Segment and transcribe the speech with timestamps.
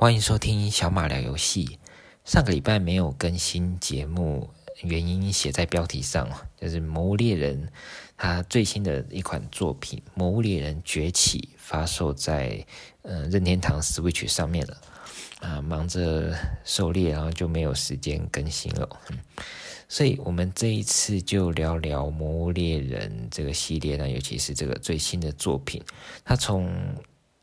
[0.00, 1.80] 欢迎收听小马聊游戏。
[2.24, 4.48] 上个礼拜没有更新节目，
[4.82, 7.66] 原因写在标题上，就是《魔物猎人》
[8.16, 12.64] 他最新的一款作品《魔物猎人崛起》发售在
[13.02, 14.76] 呃任天堂 Switch 上面了。
[15.40, 16.32] 啊，忙着
[16.64, 18.88] 狩猎，然后就没有时间更新了。
[19.88, 25.82] 所以我们这一次就聊聊《魔物猎人》这个系列呢，尤其是这个最新的作品，
[26.24, 26.72] 它从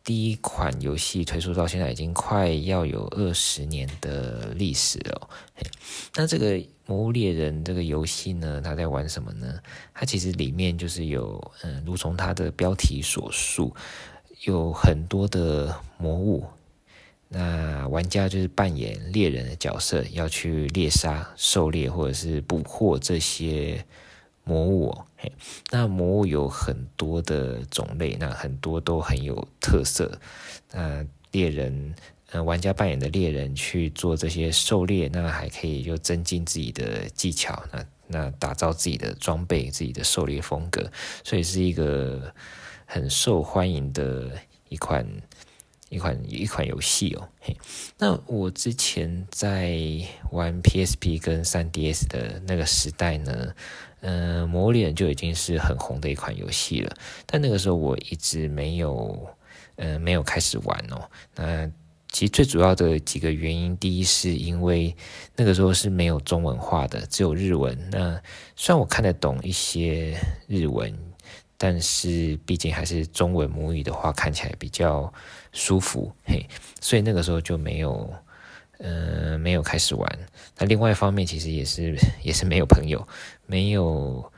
[0.06, 5.30] 第一款游戏推出到现在，已经快要有二十年的历史了。
[6.16, 6.52] 那这个
[6.86, 9.60] 《魔物猎人》这个游戏呢，它在玩什么呢？
[9.96, 13.76] 它其实里面就是有，嗯，如同它的标题所述，
[14.44, 16.46] 有很多的魔物。
[17.27, 23.84] 那玩家就是扮演猎人的角色，要去猎杀、狩猎或者是捕获这些。
[24.45, 25.31] 魔物哦，嘿，
[25.72, 30.18] 那魔物有很多的种类，那很多都很有特色。
[30.71, 31.94] 那猎人，
[32.31, 40.90] 呃，玩家扮演的猎人去做这些狩猎，那还可以就增进自己的技巧，那那打造自己的装备、自己的狩猎风格，
[41.23, 42.32] 所以是一个
[42.85, 44.32] 很受欢迎的
[44.70, 45.05] 一款
[45.96, 47.27] 一款一款游戏哦。
[47.40, 47.55] 嘿，
[47.98, 49.79] 那我之前在
[50.32, 53.54] 玩 PSP 跟 3DS 的那个时代呢。
[54.07, 59.27] 嗯、呃，魔物猎人就已经是很红的一款游戏了，但那个时候我一直没有，
[59.77, 61.10] 嗯、没有开始玩哦。
[61.34, 61.66] 那
[62.12, 64.96] 其实最主要的几个原因，第一是因为
[65.35, 67.75] 那个时候是没有中文化的，只有日文。
[67.91, 68.22] 那
[68.56, 70.16] 虽然我看得懂一些
[70.46, 70.96] 日文，
[71.66, 75.12] 但是毕竟还是中文母语的话，看起来比较
[75.52, 76.46] 舒服，嘿，
[76.80, 78.13] 所以那个时候就没有。
[78.78, 80.19] 呃，没有开始玩。
[80.57, 83.07] 那另外一方面，其实也是 也是没有朋友，
[83.47, 84.30] 没有，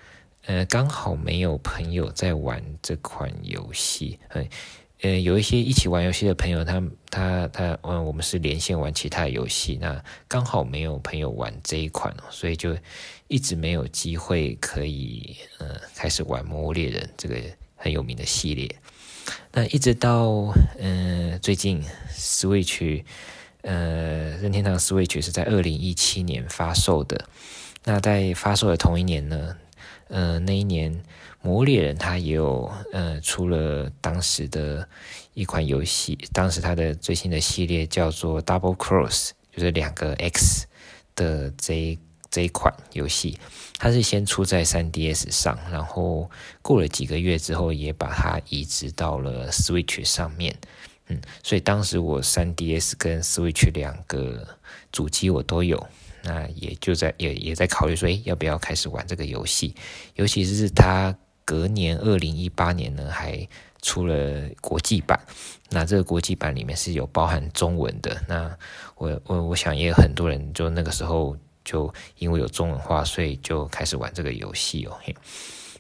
[0.45, 4.19] 呃，刚好没有朋友在玩这款游戏。
[4.30, 4.47] 嘿，
[5.02, 9.78] 呃，有一些一起玩游戏的朋友，他他他，嗯，我们是连线玩其他游戏。
[9.80, 12.76] 那刚好没有朋友玩这一款，所以就
[13.28, 17.36] 一直没有机会可以，呃，开始玩《魔物猎人》这个
[17.75, 18.75] 很有名的系列。
[19.52, 23.03] 那一直到，嗯、最近 Switch。
[23.63, 27.28] 呃，任天堂 Switch 是在二零一七年发售的。
[27.84, 29.57] 那在发售的同一年呢，
[30.07, 30.94] 呃，那一年
[31.42, 34.88] 《魔猎人》它也有呃出了当时的
[35.34, 40.68] 一款游戏，当时它的最新的系列叫做 Double Cross，就是两个 X
[41.16, 41.98] 的这
[42.30, 43.40] 这一款游戏，
[43.78, 46.30] 它是先出在 3DS 上，然后
[46.62, 50.56] 过了几个月之后，也把它移植到了 Switch 上面。
[51.08, 54.46] 嗯，所以当时我 3DS 跟 Switch 两个
[54.92, 55.88] 主机我都有，
[56.22, 59.74] 那也就在也也在考虑说，诶，要不要开始玩这个游戏？
[60.16, 63.47] 尤其是它隔年二零一八年呢，还
[63.81, 65.18] 出了国际版，
[65.69, 68.22] 那这个国际版里面是有包含中文的。
[68.28, 68.53] 那
[68.97, 75.00] 我我我想也有很多人就那个时候就因为有中文化，所以就开始玩这个游戏哦。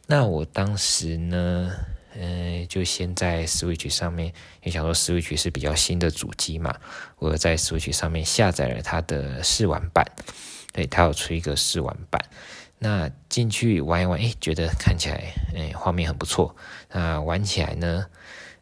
[0.05, 1.69] 那我当时呢？
[2.19, 4.33] 嗯，就先在 Switch 上面，
[4.63, 6.75] 也想说 Switch 是比较新的主机嘛，
[7.19, 10.03] 我在 Switch 上面下载了它的试玩版，
[10.73, 12.19] 对，它有出一个试玩版，
[12.79, 16.55] 那进去玩一玩，诶，觉得看起来，诶，画面很不错，
[16.91, 18.05] 那玩起来呢，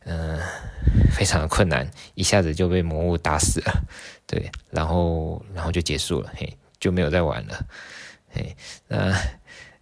[0.05, 0.39] 嗯，
[1.11, 3.83] 非常的困难，一下子就被魔物打死了，
[4.27, 7.65] 对，然后然后就结束了，嘿，就没有再玩了，
[8.29, 8.55] 嘿，
[8.87, 9.13] 那，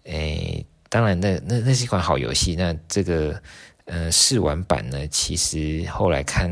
[0.04, 0.66] 诶。
[0.90, 2.56] 当然那，那那是一款好游戏。
[2.56, 3.42] 那这个
[3.86, 6.48] 呃试玩版呢，其实后来看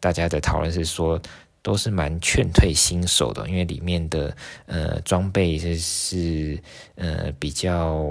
[0.00, 1.22] 大家的讨论是说，
[1.64, 4.36] 都是蛮劝退新手的，因为里面的
[4.66, 6.62] 呃装备就是
[6.94, 8.04] 呃比较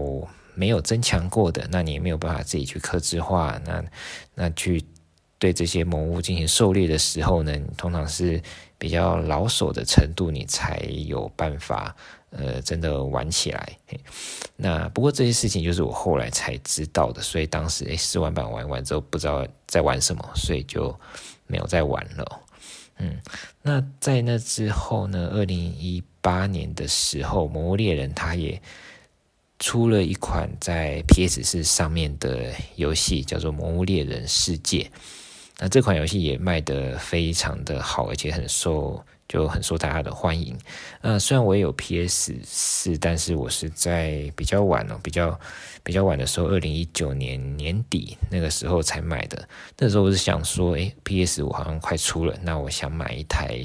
[0.56, 3.84] 没有增强过的，那你也没有办法自己去克制化，那
[4.34, 4.84] 那去
[5.38, 8.41] 对这些魔物进行狩猎的时候呢，通常是
[8.78, 11.96] 比较老手的程度，你才有办法。
[12.35, 13.78] 呃，真的玩起来，
[14.56, 21.00] 那不过这些事情就是我后来才知道的，所以当时诶试玩版玩完之后不知道在玩什么，所以就
[21.46, 22.41] 没有再玩了。
[23.03, 23.19] 嗯，
[23.62, 28.61] 那在那之后呢，二零一八年的时候，《魔物猎人》它也
[29.59, 34.84] 出了一款在 PS 四上面的游戏，叫做《魔物猎人世界》。
[35.59, 39.03] 那这款游戏也卖得非常的好，而且很受。
[39.28, 40.58] 就很受大家的欢迎。
[41.02, 45.40] 呃，虽然我也有 PS 四，但是我是在比较晚哦，比较
[45.81, 49.47] 比较晚的时候，二零一九年年底那个时候才买的。
[49.78, 53.59] 那时候我是想说，诶，PS 五好像快出了，那我想买一台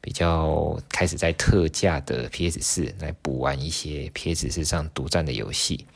[0.00, 5.86] 比较开始在特价的 PS 四来补玩一些 PS 四上独占的游戏。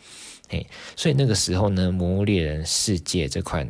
[0.49, 0.67] 嘿，
[0.97, 3.69] 所以那个时候呢，《魔物猎人世界》这款，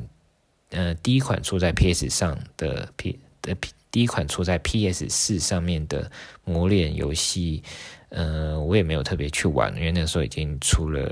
[0.71, 3.73] 呃，第一款出在 PS 上的 P 的 P。
[3.91, 6.05] 第一款出在 PS 四上面的
[6.45, 7.63] 《魔猎人》游戏，
[8.11, 11.11] 呃，我也没有特别去玩，因为那时候已经出了，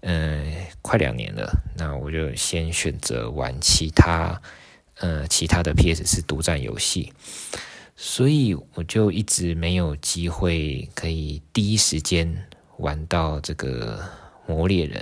[0.00, 0.44] 呃，
[0.82, 1.50] 快两年了。
[1.76, 4.40] 那我就先选择玩其他，
[4.98, 7.12] 呃，其他的 PS 四独占游戏，
[7.96, 12.46] 所以我就一直没有机会可以第一时间
[12.78, 14.02] 玩到这个
[14.52, 15.00] 《魔猎人》。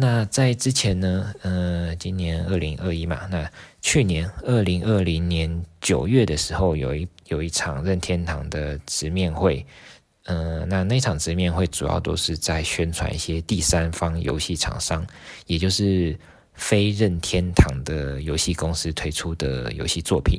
[0.00, 3.50] 那在之前呢，呃，今年二零二一嘛，那
[3.82, 9.66] 去年二零二零年九月的时候，有一有一场任天堂的直面会，
[10.26, 15.04] 呃，那那场直面会主要都是在宣传一些第三方游戏厂商，
[15.48, 16.16] 也就是
[16.54, 20.38] 非任天堂的游戏公司推出的游戏作品。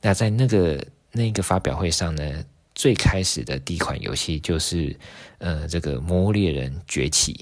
[0.00, 4.96] 那在那个那个发表会上呢，最开始的第一款游戏就是
[5.38, 7.32] 呃这个《魔物猎人崛起》。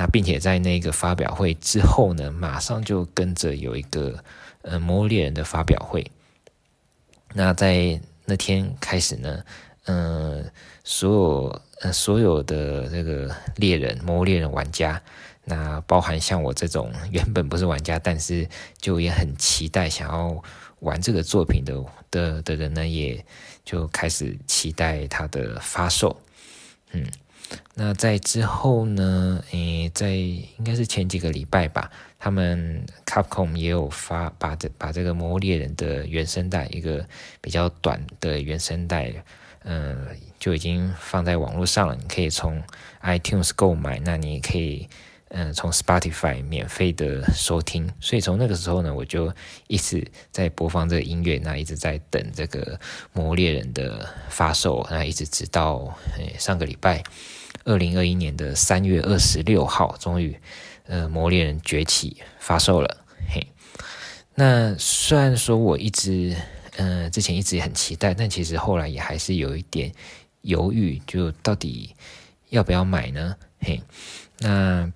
[0.00, 4.24] 那并且在那个发表会之后呢，马上就跟着有一个
[4.62, 6.10] 呃魔物猎人的发表会。
[7.34, 9.44] 那在那天开始呢，
[9.84, 10.50] 嗯、
[10.84, 15.02] 所有呃所有的这个猎人魔物猎人玩家，
[15.44, 18.48] 那包含像我这种原本不是玩家，但是
[18.78, 20.42] 就也很期待想要
[20.78, 23.22] 玩这个作品的的的人呢，也
[23.66, 26.18] 就开始期待它的发售，
[26.92, 27.06] 嗯。
[27.74, 29.42] 那在之后呢？
[29.50, 37.04] 诶，在应该是前几个礼拜吧，他们 Capcom 也有发把这把这个《魔猎人》的原声带，一个
[37.40, 39.12] 比较短的原声带，
[39.64, 40.06] 嗯、
[40.38, 41.96] 就已经放在网络上了。
[41.96, 42.62] 你可以从
[43.02, 44.88] iTunes 购买，那你可以
[45.30, 47.90] 嗯、从 Spotify 免费的收听。
[48.00, 49.32] 所以从那个时候呢，我就
[49.66, 52.76] 一直在播放这个音乐，那一直在等这个
[53.12, 57.02] 《魔猎人》的发售，那一直直到诶上个礼拜。
[57.64, 60.34] 二零二一年的三月二十六号，终于，
[60.86, 63.04] 呃，《魔猎人崛起》发售了。
[63.28, 63.46] 嘿，
[64.34, 66.34] 那虽然说我一直，
[66.76, 69.92] 呃，之前一直也很期待，但其实后来也还是有一点
[70.40, 71.94] 犹豫，就到底
[72.48, 73.36] 要不要买呢？
[73.60, 73.82] 嘿，
[74.38, 74.90] 那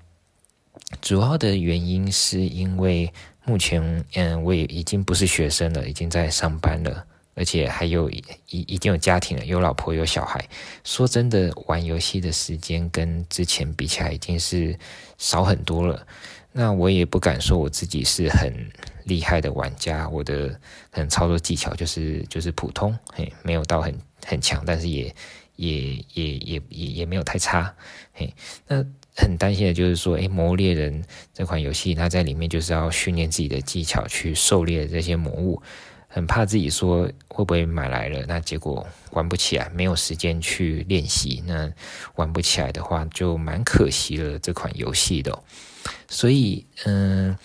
[1.00, 3.12] 主要的原因是因为
[3.44, 7.06] 目前，嗯，我也已经不是学生了，已经在上班了。
[7.36, 10.48] 而且还有已已经有家庭了，有老婆有小孩。
[10.84, 14.78] 说真的，玩游戏的时间跟之前比起来已经是
[15.18, 16.06] 少很多了。
[16.52, 18.54] 那我也不敢说我自己是很
[19.02, 20.48] 厉害的玩家，我的
[20.92, 23.92] 可能操作技巧就是就是普通，嘿，没有到很
[24.24, 25.12] 很强，但是也
[25.56, 27.74] 也也也也也没有太差，
[28.12, 28.32] 嘿。
[28.68, 31.02] 那很担心的就是说，诶，魔物猎人
[31.32, 35.62] 这款游戏，它在里面就是要训练自己的技巧去狩猎这些魔物。
[36.06, 41.68] 很怕自己说会不会买来了，那结果玩不起来，没有时间去练习，那
[42.14, 45.36] 玩不起来的话就蛮可惜了这款游戏的。
[46.08, 47.36] 所以，嗯，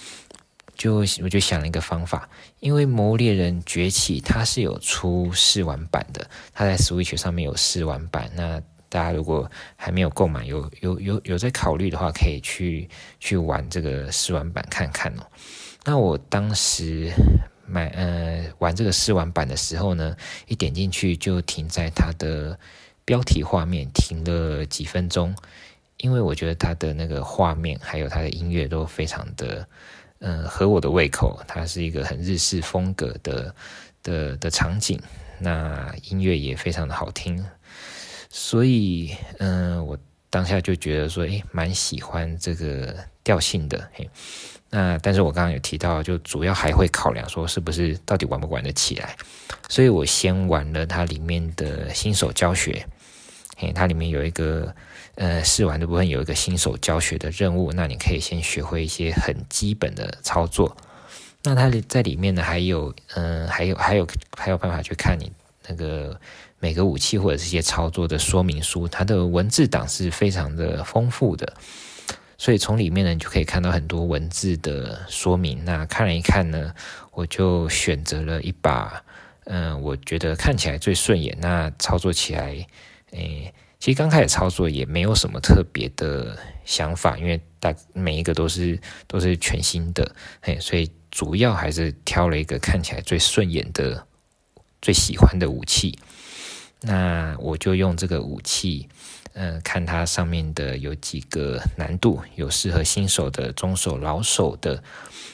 [0.75, 2.29] 就我就想了一个方法，
[2.59, 8.29] 因为《魔物猎人崛起》它是有出试玩版的，它在 Switch 上面有试玩版。
[8.35, 12.89] 那大家如果还没有购买，有有有有在考虑的话，可以去
[13.19, 15.23] 去玩这个试玩版看看哦。
[15.85, 17.11] 那我当时。
[17.71, 22.57] 买呃玩这个试玩版的时候呢，一点进去就停在它的
[23.05, 25.35] 标题画面，停了几分钟，
[25.97, 29.67] 因为我觉得它的那个画面还有它的音乐都非常的
[30.17, 33.53] 嗯、呃、合我的胃口，它是一个很日式风格的
[34.01, 34.99] 的的场景，
[35.37, 37.45] 那音乐也非常的好听，
[38.29, 39.97] 所以嗯、我
[40.29, 44.09] 当下就觉得说，诶蛮喜欢这个调性的嘿。
[44.69, 49.15] 那但是我刚刚有提到，就主要还会考量说是不是到底玩不玩得起来，
[49.67, 52.85] 所以我先玩了它里面的新手教学，
[53.57, 54.71] 嘿，它里面有一个
[55.15, 60.77] 呃试玩的部分有一个新手教学的任务，那你可以先学会一些很基本的操作。
[61.41, 64.07] 那它在里面呢还有嗯、还有还有
[64.37, 65.31] 还有办法去看你
[65.67, 66.19] 那个
[66.59, 71.53] 每个武器或者这些操作的说明书，它的文字档是非常的丰富的。
[72.37, 75.63] 所以从里面呢，就可以看到很多文字的说明。
[75.65, 76.73] 那看了一看呢，
[77.11, 79.03] 我就选择了一把，
[79.43, 81.37] 嗯、我觉得看起来最顺眼。
[81.41, 82.65] 那操作起来，
[83.11, 94.07] 诶、其实刚开始操作也没有什么特别的想法，因为大每一个都是都是全新的，嘿，所以主要还是挑了一个看起来最顺眼的、
[94.81, 95.99] 最喜欢的武器。
[96.81, 98.87] 那我就用这个武器。
[99.33, 104.83] 嗯、看它上面的有几个难度，有适合新手的、中手、老手的。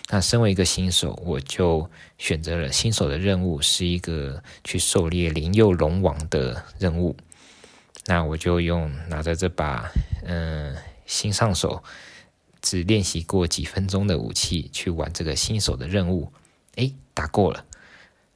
[0.10, 7.16] 那身为一个新手，我就选择了新手的任务，是一个去狩猎灵佑龙王的任务。
[8.06, 9.90] 那我就用拿着这把
[10.26, 10.76] 嗯、
[11.08, 11.82] 新上手、
[12.62, 16.32] 只练习过几分钟的武器去玩这个新手的任务。
[16.76, 17.66] 诶，打过了。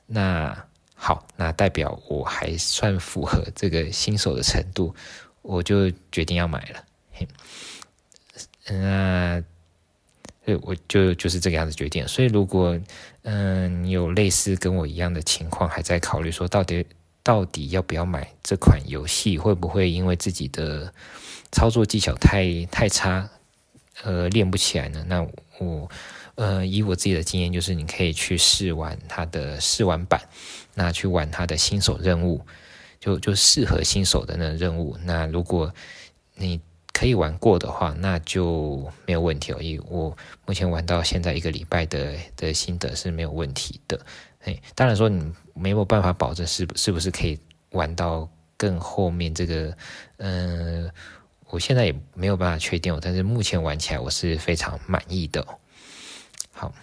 [0.08, 0.66] 那
[1.01, 4.94] 好，那代表我还算符合这个新手的程度，
[5.41, 6.84] 我就决定要买了。
[7.13, 7.25] 嘿，
[8.68, 9.41] 那
[10.44, 12.06] 对，我就就是这个样子决定。
[12.06, 12.77] 所以如果
[13.22, 16.86] 嗯你有类似跟我一样的情况，还在考虑说到底
[17.24, 20.94] 到底要不要买这款游戏，会不会因为自己的
[21.50, 23.29] 操作技巧太太差，
[24.03, 25.06] 呃，练不起来呢？
[25.08, 25.25] 那
[25.60, 25.89] 我
[26.36, 30.22] 呃，以我自己的经验，就是你可以去试玩它的试玩版，
[30.74, 32.42] 那去玩它的新手任务，
[33.00, 34.98] 就就适合新手的那任务。
[35.04, 35.74] 那如果
[36.36, 36.62] 你
[36.94, 39.58] 可以玩过的话，那就没有问题哦。
[39.62, 44.00] 以我目前玩到现在一个礼拜的的心得是没有问题的。
[44.39, 47.38] 嘿，当然说你没有办法保证是是不是可以
[47.72, 49.75] 玩到更后面这个，
[50.18, 50.89] 嗯、
[51.50, 55.46] 我现在也没有办法确定，但是目前玩起来我是非常满意的。
[56.51, 56.74] 好，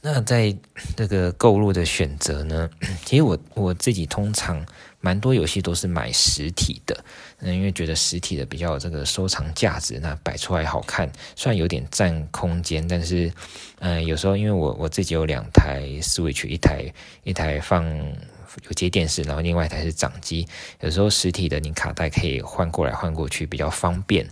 [0.00, 0.54] 那在
[0.96, 2.68] 这个购入的选择呢，
[3.04, 4.66] 其实我我自己通常
[5.00, 7.04] 蛮多游戏都是买实体的，
[7.38, 13.32] 嗯，因为觉得实体的比较有这个收藏价值，那摆出来好看，虽然有点占空间，但是
[13.78, 17.82] 嗯，有时候因为我我自己有两台 Switch，一台一台放。
[18.64, 20.46] 有接电视，然后另外一台是掌机。
[20.80, 24.28] 有时候实体的你卡带可以换过来换过去，比较方便。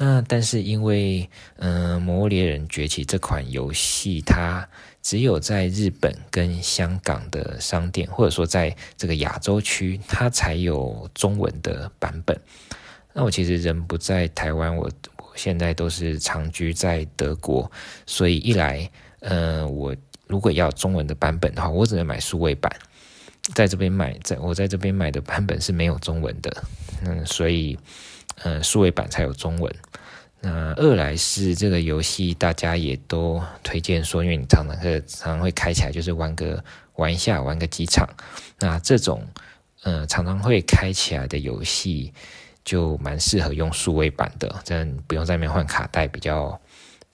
[0.00, 4.68] 那但是因为嗯，呃《魔猎人崛起》这款游戏，它
[5.02, 12.40] 只有在日本跟香港的商店，或者说在这个亚洲区，它才有中文的版本。
[13.12, 17.68] 那我其实人不在台湾，我我现在都是长居在德国，
[18.06, 18.88] 所以一来，
[19.20, 19.96] 嗯、我
[20.28, 22.72] 如果要中文的版本的话，我只能买数位版。
[23.54, 26.64] 在这边买，在我在这边买的版本是没有中文的，
[27.04, 27.78] 嗯，所以，
[28.44, 29.74] 嗯，数位版才有中文。
[30.40, 36.62] 那二来是这个游戏，大家也都推荐说，因为你常常会常常会开起来，就是玩个
[36.94, 38.08] 玩一下，玩个几场。
[38.60, 39.26] 那这种，
[39.82, 42.12] 嗯，常常会开起来的游戏，
[42.64, 46.60] 就蛮适合用数位版的，这样不用在那边换卡带，比较。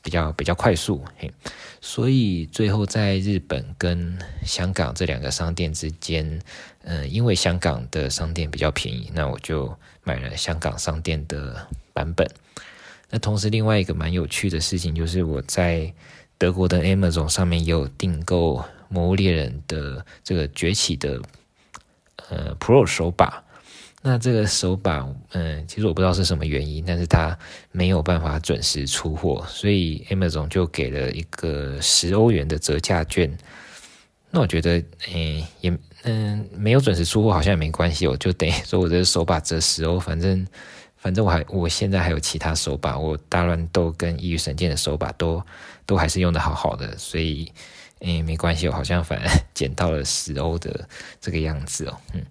[0.04, 1.32] 比较比较快速，嘿，
[1.80, 6.38] 所以最后在日本跟香港这两个商店之间，
[6.82, 12.28] 嗯、呃，因为香港的商店比较便宜，那我就买了香港商店的版本。
[13.08, 15.90] 那同时，另外一个蛮有趣的事情就是，我在
[16.36, 18.58] 德国的 Amazon 上面也有订购
[18.88, 21.22] 《魔物猎人》的这个崛起的
[22.28, 23.43] 呃 Pro 手把。
[24.06, 27.36] 那这个手把，嗯，其实我不知道是什么原因，但是它
[27.72, 33.34] 没有办法准时出货，所以 Amazon 就给了一个十欧元的折价券。
[34.30, 34.76] 那我觉得，
[35.10, 40.46] 嗯，也，嗯，没有准时出货好像也没关系，我就等于说我这个手把折十欧，反正，
[40.98, 45.42] 反正我还，我现在还有其他手把，我大乱斗跟异域神剑的手把都
[45.86, 47.50] 都还是用得好好的，所以，
[48.00, 50.86] 嗯，没关系，我好像反而 捡到了十欧的
[51.22, 52.22] 这个样子哦，嗯。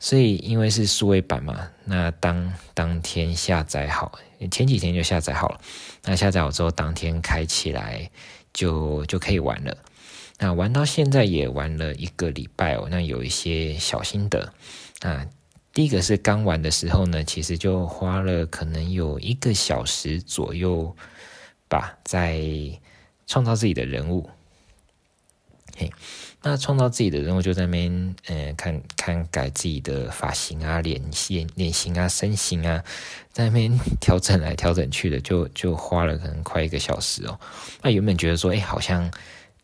[0.00, 4.16] 所以，因为是数位版嘛，那当当天下载好，
[4.48, 5.60] 前几天就下载好了。
[6.04, 8.08] 那下载好之后，当天开起来
[8.52, 9.76] 就就可以玩了。
[10.38, 12.86] 那玩到现在也玩了一个礼拜哦。
[12.88, 14.52] 那有一些小心得
[15.00, 15.26] 啊，
[15.74, 20.94] 第一个是刚玩的时候呢，其实就花了可能有一个小时左右
[21.68, 22.40] 吧，在
[23.26, 24.30] 创造自己的人物。
[25.76, 25.90] 嘿。
[26.40, 32.82] 那创造自己的人物就在那边，嗯，看看改自己的发型啊、脸型、脸型啊、身形啊，
[33.32, 37.38] 在那边调整来调整去的，就就花了可能快一个小时哦。
[37.82, 39.10] 那原本觉得说，哎，好像，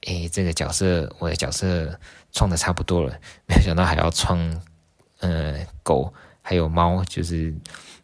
[0.06, 1.96] 哎，这个角色我的角色
[2.32, 3.16] 创的差不多了，
[3.46, 4.60] 没有想到还要创，
[5.20, 6.12] 嗯，狗
[6.42, 7.54] 还有猫，就是，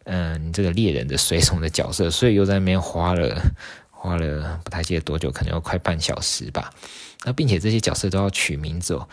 [0.05, 3.37] 嗯，你这个猎人的随从的角色，所以又在那边花了
[3.89, 6.73] 花了不太记得多久，可能要快半小时吧。
[7.23, 9.07] 那并且这些角色都要取名字哦，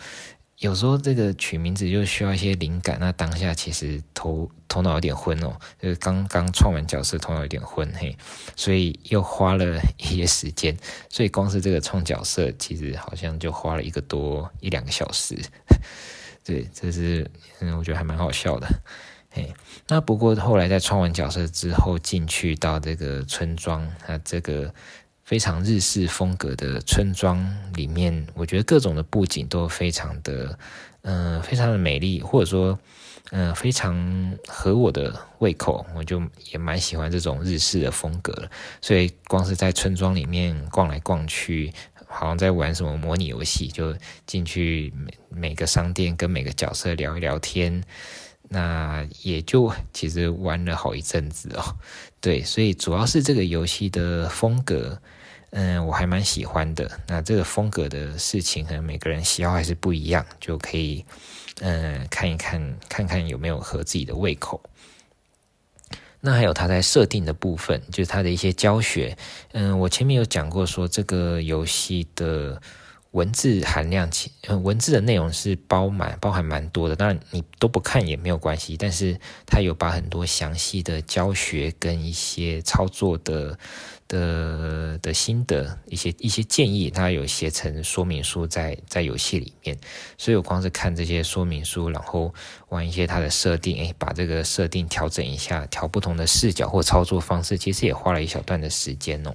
[0.57, 2.97] 有时候这个取名字就需要一些灵感。
[2.99, 8.17] 那当下其实头头脑有点昏哦，就是刚刚创完角色，头脑有点昏嘿，
[8.55, 10.75] 所以又花了一些时间。
[11.07, 15.37] 所以光是这个创角色，其实好像就花了一个多一两个小时。
[16.43, 18.67] 对，这是嗯，我觉得还蛮好笑的
[19.29, 19.53] 嘿。
[19.87, 24.73] 那不过后来在创完角色之后，进去到这个村庄，那这个。
[25.29, 27.37] 非常日式风格的村庄
[27.75, 30.57] 里面，我觉得各种的布景都非常的，
[31.03, 32.79] 嗯、非常的美丽，或者说，
[33.29, 36.19] 嗯、非常合我的胃口，我就
[36.51, 38.49] 也蛮喜欢这种日式的风格了。
[38.81, 41.71] 所以光是在村庄里面逛来逛去，
[42.07, 43.95] 好像在玩什么模拟游戏，就
[44.25, 47.83] 进去每每个商店跟每个角色聊一聊天，
[48.47, 51.77] 那也就其实玩了好一阵子哦。
[52.19, 54.99] 对，所以主要是这个游戏的风格。
[55.51, 56.89] 嗯，我还蛮喜欢的。
[57.07, 61.05] 那这个风格的事情，可能每个人喜好还是不一样，就可以
[61.61, 64.61] 嗯看一看，看看有没有合自己的胃口。
[66.21, 69.17] 那还有它在设定的部分，就是它的一些教学。
[69.53, 72.61] 嗯，我前面有讲过，说这个游戏的。
[73.11, 76.95] 文字含量，其文字的内容是包满、包含蛮多的。
[76.95, 83.57] 当然你都不看也没有关系，但是它有把很多详细的教学跟一些操作的
[84.07, 89.75] 的的心得、一些一些建议，它有写成说明书在在游戏里面。
[90.15, 92.31] 所以我光是看这些说明书，然后
[92.67, 99.33] 玩一些它的设定，诶，把这个设定调整一下，调不同的视角或操作方式，其实也花了一小段的时间哦。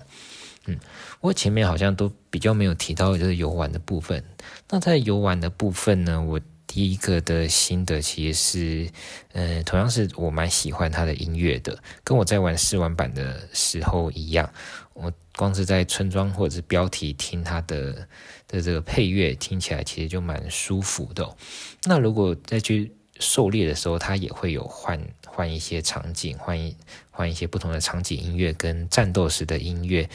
[0.66, 0.78] 嗯，
[1.20, 4.24] 我前面好像都比较没有提到就是游玩的部分。
[4.70, 8.90] 那在游玩的部分呢，我第一个的心得其实是，
[9.32, 14.50] 嗯、同样是我蛮喜欢它的音乐的，跟我在玩试玩版的时候一样。
[14.94, 18.08] 我光是在村庄或者是标题听它的
[18.48, 21.36] 的这个配乐，听起来其实就蛮舒服的、
[21.84, 26.76] 那如果再去狩猎的时候，它也会有换换一些场景，换一
[27.10, 30.08] 换一些不同的场景音乐跟战斗时的音乐。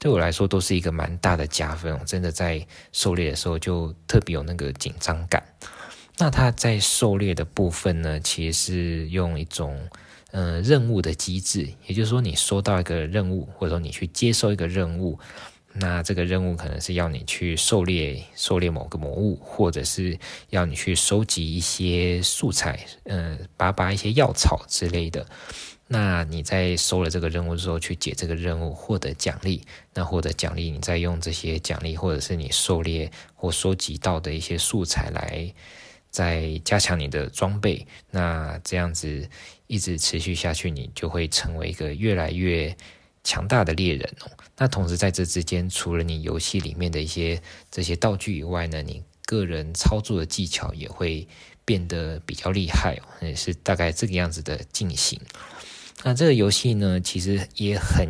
[0.00, 5.44] 对我来说都是一个蛮大的加分，我真的在狩猎的时候就特别有那个紧张感。
[6.16, 9.78] 那他在狩猎的部分呢，其实是用一种
[10.30, 15.18] 呃任务的机制，也就是说你收到一个任务，或者说你去接收一个任务，
[15.74, 25.26] 那这个任务可能是要你去狩猎狩猎某个魔物，或者是要你去收集一些素材，嗯、拔拔一些药草之类的。
[25.92, 29.66] 那你在收了这个任务之后，去解这个任务，获得奖励。
[29.92, 35.52] 那获得奖励，你再用这些奖励，或者是你狩猎或收集到的一些素材来，
[36.08, 37.84] 再加强你的装备。
[38.12, 39.28] 那这样子
[39.66, 42.76] 一直持续下去，你就会成为一个越来越
[43.24, 44.30] 强大的猎人哦。
[44.56, 51.26] 那同时在这之间，除了你游戏里面的一些这些道具以外呢，你个人操作的技巧也会
[51.64, 53.26] 变得比较厉害哦。
[53.26, 55.20] 也是大概这个样子的进行。
[56.02, 58.08] 那这个游戏呢，其实也很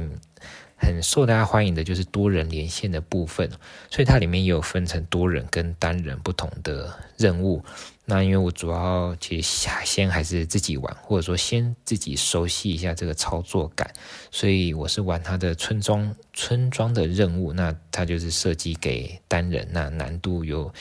[0.76, 3.50] 很受大家欢迎的，就是多人连线的部分，
[3.90, 7.62] 所以它里面也有分成多人跟单人不同的任务。
[8.04, 13.92] 那因为我主要其实先还是自己玩，或者说先自己熟悉一下这个操作感，
[14.30, 17.52] 所以我是玩它的村庄村庄的任务。
[17.52, 20.72] 那它就是设计给单人，那难度有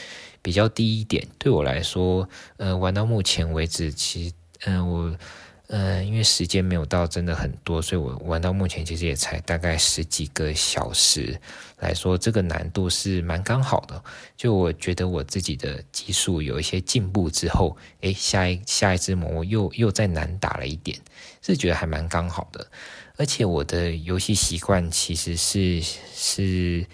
[0.41, 1.27] 比较低一点。
[1.37, 4.33] 对我来说，呃，玩到目前为止，其实，
[4.65, 5.17] 嗯、我。
[5.71, 11.39] 嗯，因为时间没有到，真的很多，所以我玩到目前其实也才大概十几个小时
[11.77, 14.03] 来说，这个难度是蛮刚好的。
[14.36, 20.97] 就我觉得我自己的技术有一些进步之后，诶，下一下一只魔又又再难打了一点，
[21.43, 22.67] 是觉得还蛮刚好的。
[23.17, 25.79] 而且我的游戏习惯其实是
[26.15, 26.86] 是。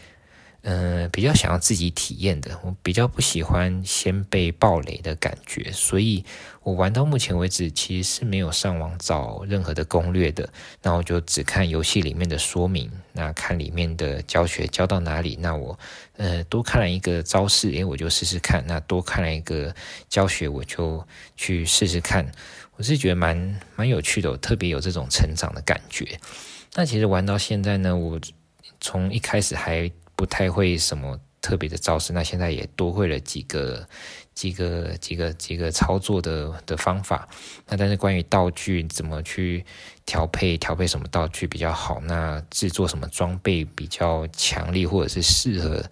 [0.67, 6.25] 嗯、比较想要自己体验的，我比较不喜欢先被暴雷的感觉，所以
[6.63, 10.49] 我玩到目前为止其实是没有上网找任何的攻略的，
[10.81, 15.77] 那我就只看游戏里面的说明，那看里面的教学教到哪里，那我
[16.17, 19.71] 呃多看了一个招式，诶，我就试试看，那多看了一个
[20.09, 22.25] 教学，我就去试试看，
[22.75, 26.19] 我是觉得蛮蛮有趣的，我特别有这种成长的感觉。
[26.73, 28.19] 那其实玩到现在呢，我
[28.81, 33.87] 从一开始还不太会什么特别的招式，那现在也多会了几个、
[34.33, 37.27] 几个、几个、几个操作的的方法。
[37.67, 39.63] 那但是关于道具怎么去
[40.05, 45.83] 调配、调配什么道具比较好，那制作什么装备比较强力或者是适合，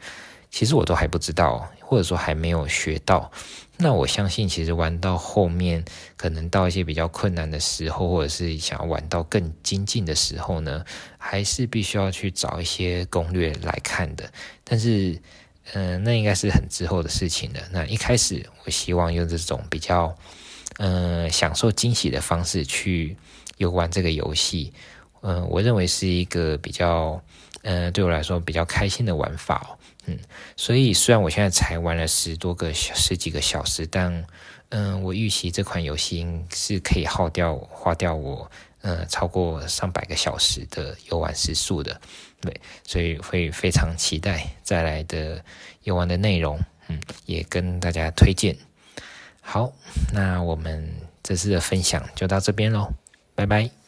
[0.54, 3.32] 其实我都还不知道，或者说还没有学到。
[3.76, 5.84] 那我相信，其实玩到后面，
[6.16, 10.86] 可能到一些比较困难的时候，或者是想要玩到更精进的时候呢，
[11.18, 14.32] 还是必须要去找一些攻略来看的。
[14.64, 15.20] 但是，
[15.74, 17.60] 嗯、那应该是很之后的事情了。
[17.72, 20.16] 那一开始，我希望用这种比较，
[20.78, 23.18] 嗯、享受惊喜的方式去
[23.58, 24.72] 游玩这个游戏。
[25.22, 27.20] 嗯、我认为是一个比较，
[27.64, 29.80] 嗯、呃，对我来说比较开心的玩法哦。
[30.06, 30.20] 嗯，
[30.58, 34.26] 所以虽然我现在才玩了十多个小十几个小时，但
[34.70, 38.50] 嗯，我预期这款游戏是可以耗掉花掉我
[38.82, 42.02] 嗯超过上百个小时的游玩时数的，
[42.42, 45.44] 对，所以会非常期待再来的
[45.84, 48.58] 游玩的内容，嗯，也跟大家推荐。
[49.42, 49.72] 好，
[50.14, 50.90] 那我们
[51.22, 52.92] 这次的分享就到这边喽，
[53.36, 53.83] 拜拜。